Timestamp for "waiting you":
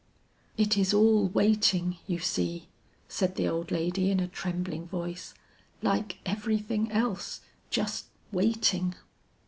1.27-2.17